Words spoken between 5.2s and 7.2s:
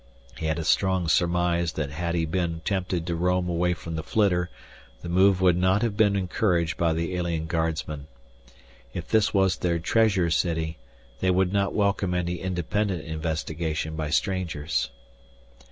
would not have been encouraged by the